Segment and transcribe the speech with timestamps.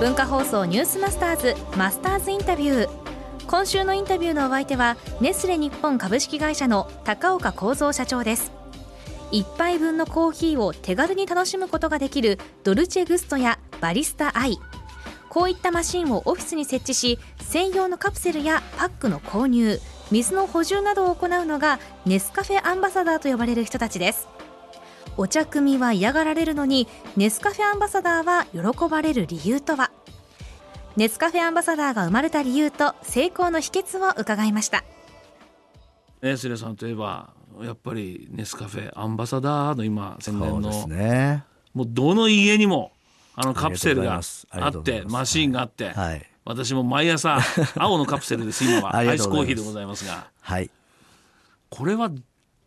[0.00, 2.88] 文化放送ニュースマスターズマスターズインタビュー。
[3.46, 8.50] 今週のインタビューのお相手はネスレ日本株式会社の高岡幸三社長です。
[9.30, 14.58] 1杯分のコーヒーを手軽に楽しむことができるドルチェグストやバリスタアイ。
[15.28, 24.28] こういったマシンをオフィスに設置し専用のカプセルやパックの購入水の補充などを行うのがネスカフェアンバサダーと呼ばれる人たちです。
[25.16, 29.92] お茶組は嫌がられるのにネスカフェアンバサダーは喜ばれる理由とは？
[30.96, 34.84] ネスカフェアンバサダーが生まれた理由と成功の秘訣を伺いました。
[36.20, 37.32] ネスレさんといえば
[37.62, 42.92] やっぱりネスカフェアンバサダーの今宣伝の、ね、もうどの家にも
[43.36, 44.20] あのカプセルが
[44.50, 47.38] あってマシーンがあって、はい、私も毎朝
[47.76, 48.96] 青のカプセルです今は。
[48.96, 50.70] アイスコーヒーでございますが、はい、
[51.70, 52.10] これは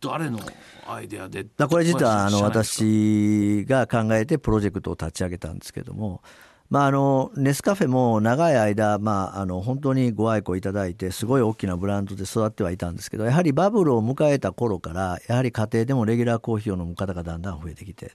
[0.02, 0.40] 誰の
[0.88, 6.22] アイデアでだこれ実はあの私が考えてプロジェクトを立ち上げたんですけども
[6.70, 18.12] まあ、あのネスカフェも長い間、まあ、あの本当にご愛顧いただいてすごい大きなブランドで育ってはいたんですけどやはりバブルを迎えた頃からやはり家庭でもレギュラーコーヒーを飲む方がだんだん増えてきて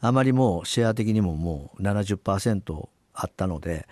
[0.00, 3.86] あまりもうシェア的にももう70%あったので、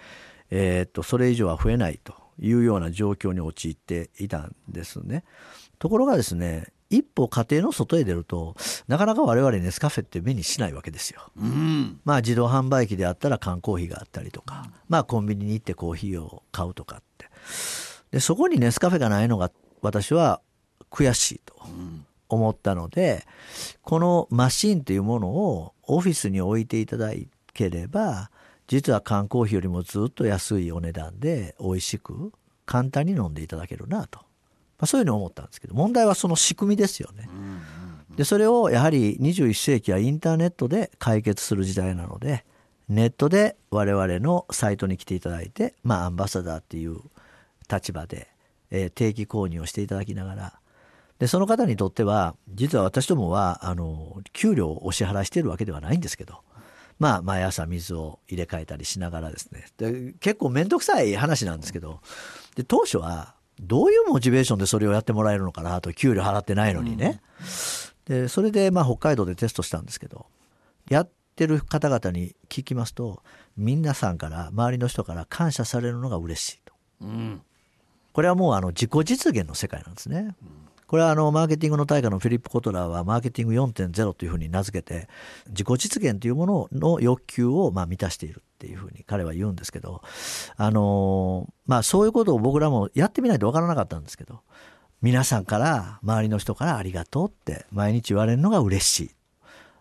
[0.51, 5.25] えー、っとそれ以上は増えないというような状況に陥っていたんですね。
[5.79, 8.57] ところがですね一歩家庭の外へ出ると
[8.89, 11.23] なかなか我々ネスカフェって目にしないわけですよ。
[11.37, 17.27] うん、まあ自動販売機であったら缶コーヒーがあったりとか、まあコンビニに行ってコーヒーを買うとかって
[18.11, 19.51] でそこにネスカフェがないのが
[19.83, 20.41] 私は
[20.91, 21.55] 悔しいと
[22.29, 23.25] 思ったので、
[23.83, 27.13] このマシンというものをオフィスに置いていただ
[27.55, 28.31] ければ
[28.67, 32.33] 実は缶コーヒーよりもずっと安いお値段で美味しく
[32.67, 34.30] 簡単に飲んでいただけるなと。
[34.81, 37.29] まあ、そういうのを思ったんですけど問題はその仕組みですよね。
[38.17, 42.45] でそれをやはり21世紀はインターネットで解決する時代なので
[42.89, 46.99] ネットで我々のサイトに来ていただいて、まあ、アンバサダーっていう
[47.71, 48.29] 立場で、
[48.71, 50.59] えー、定期購入をしていただきながら
[51.21, 56.41] でその方にとっては実は私どもはあの給料をお支払いしているわけではないんですけど
[56.99, 62.01] まあ毎朝水を入れ替えたりしながらですねで結構面倒くさい話なんですけど
[62.57, 67.21] で当初はどういうモチベーションでそれをやってもらえるのかなと給料払ってないのにね、
[68.09, 70.27] うん、でそれでまあ北海道でテストしたんですけど
[70.89, 73.23] やってる方々に聞きますと
[73.57, 76.73] 皆さんから周りの人から感謝されるのが嬉しいと、
[77.03, 77.43] うん、
[78.13, 85.07] これはもうあの自己実現の世界なんですね、うんこれはあのマーケティングの大家のフィリップ・コトラーはマーケティング4.0というふうに名付けて
[85.51, 90.03] 自己実現というものの欲求をまあ満たしているっていうふうに彼は言うんですけど
[90.57, 94.41] あのまあそういうことを僕らもやってみないと分からなかったんですけど
[95.01, 99.11] 皆さんから周りの人からありがとうって毎日言われるのが嬉しい。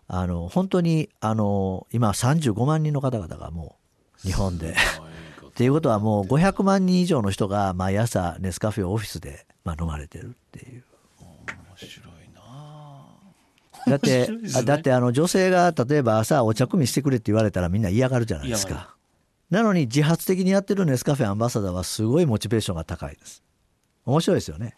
[0.06, 3.78] あの本当にあの今35万人の方々がも
[4.24, 4.76] う日本で。
[5.48, 10.84] っていうことはもう500万人以上の人が毎朝ネスカフェをオフィスでまあ飲まれてるっていう
[11.88, 13.06] 白いな
[13.86, 18.94] だって、ね、だってあの女性が例えば朝お茶組みしてくれって言われたらみんな嫌がるじゃないですか。
[19.50, 23.42] なのに自発的にやってるネスカフェアンバサダーはすごいモチベーションが高いです。
[24.04, 24.76] 面白いですよね。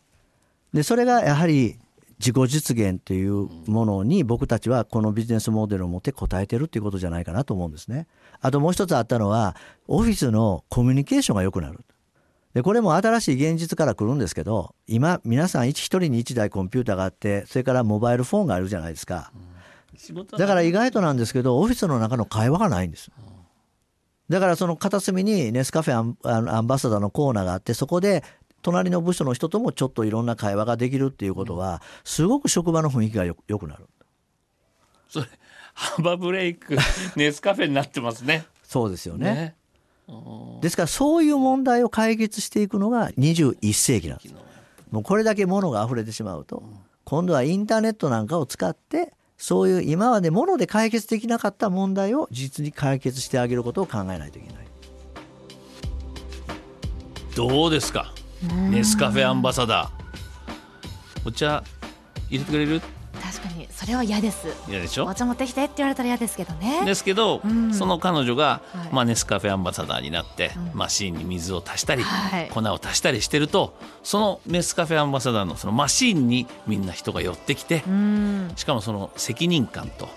[0.72, 1.76] で、それがやはり
[2.18, 8.06] 自己実現というものに僕たちはこのビジネスモデルを持って応えてるっていうことじゃないかなと思うんですね。
[8.40, 9.56] あともう一つあったのは
[9.88, 11.80] オフィスのコミュニケーションが良くなる。
[12.54, 19.32] でこれも新しい現実から来るんですけど今皆さん一人に1台コンピューターがあってそれからモバイルフォンがあるじゃないですか、
[20.10, 23.24] うん、だから意外となんですけどオフィスの中の会話がないんです、うん、
[24.28, 28.22] だからその片隅にネスカフェアンアンバサダーのコーナーがあってそこで
[28.60, 33.88] 隣の部署の人ともちょっといろんな会話ができるっていうことはすごく職場の雰囲気がよよくなる。
[35.08, 35.26] それ
[35.74, 36.76] 幅ブレイク
[37.16, 38.44] ネスカフェになってますね。
[38.62, 39.34] そうですよね。
[39.34, 39.56] ね
[40.60, 44.34] ですからそういう問題を解決していくのが21世紀なんです。
[44.90, 46.62] もうこれだけ物が溢れてしまうと
[47.04, 54.66] 今度はインターネットなんかを使ってそういう今まで物で解決できなかった問題を実に解決してあげることを考えないといけない。
[57.34, 58.12] どうですか？
[58.70, 61.64] ネスカフェアンバサダーお茶
[62.28, 62.80] 入れてくれる？
[62.80, 62.91] 確かに
[63.72, 64.46] それは嫌です。
[64.68, 65.06] 嫌でしょ？
[65.06, 66.84] お茶持ってきてって言われたら嫌ですけどね。
[66.84, 80.08] ですけど、うん、その彼女が、はい、まあ、ネスカフェアンバサダーになって、うん、マシーンに水を足したり、はい、粉を足したりしてるとそのネスカフェアンバサダーのそのマシーンにみんな人が寄ってきて、うん、しかもその責任感と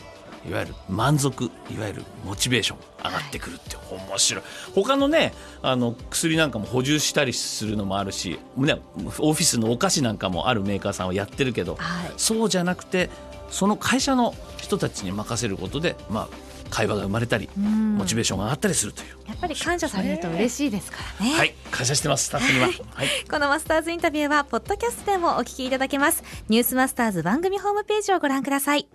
[0.47, 8.79] いわゆる満足いわゆるモチベーション上がってくるって面白い、はい、他のねあの薬なんかも補充したりするのもあるし、ね、
[9.17, 13.09] オフィスのお菓子なんかもあるメーカーさんはやってるけど、はい、そうじゃなくて
[13.49, 19.07] その会社の人たちに任せることで、まあ、会話が生まれたり、モチベーションが上がったりするという。
[19.27, 21.37] やっぱり感謝されると嬉しいですからね。
[21.37, 21.55] はい。
[21.71, 26.23] 感謝してますスタッフには、はい、このマスターズインタビューはポッドキャストでもお聞きいただけます。
[26.49, 28.87] ニュースマスターズ番組ホームページをご覧ください。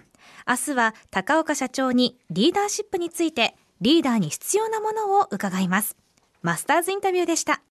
[0.49, 5.97] 明日は高岡社長にリーダーシップについてリーダーに必要なものを伺います。
[6.43, 7.63] マスターズインタビューでした